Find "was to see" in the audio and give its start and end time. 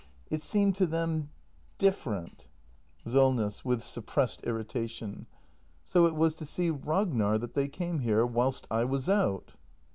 6.15-6.71